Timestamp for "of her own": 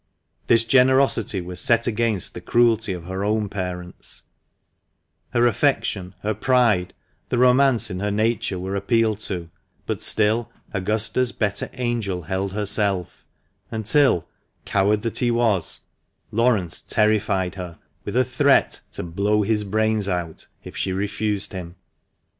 2.91-3.49